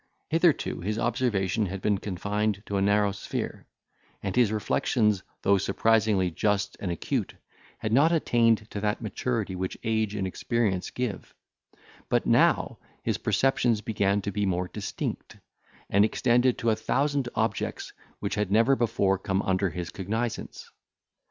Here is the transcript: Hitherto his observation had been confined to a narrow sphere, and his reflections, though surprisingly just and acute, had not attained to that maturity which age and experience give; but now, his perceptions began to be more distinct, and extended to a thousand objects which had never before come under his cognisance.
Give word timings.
Hitherto 0.29 0.79
his 0.79 0.97
observation 0.97 1.67
had 1.67 1.79
been 1.79 1.99
confined 1.99 2.63
to 2.65 2.77
a 2.77 2.81
narrow 2.81 3.11
sphere, 3.11 3.67
and 4.23 4.35
his 4.35 4.51
reflections, 4.51 5.21
though 5.43 5.59
surprisingly 5.59 6.31
just 6.31 6.75
and 6.79 6.89
acute, 6.89 7.35
had 7.77 7.93
not 7.93 8.11
attained 8.11 8.65
to 8.71 8.81
that 8.81 9.03
maturity 9.03 9.55
which 9.55 9.77
age 9.83 10.15
and 10.15 10.25
experience 10.25 10.89
give; 10.89 11.35
but 12.09 12.25
now, 12.25 12.79
his 13.03 13.19
perceptions 13.19 13.81
began 13.81 14.23
to 14.23 14.31
be 14.31 14.43
more 14.43 14.67
distinct, 14.69 15.37
and 15.87 16.03
extended 16.03 16.57
to 16.57 16.71
a 16.71 16.75
thousand 16.75 17.29
objects 17.35 17.93
which 18.17 18.33
had 18.33 18.51
never 18.51 18.75
before 18.75 19.19
come 19.19 19.43
under 19.43 19.69
his 19.69 19.91
cognisance. 19.91 20.71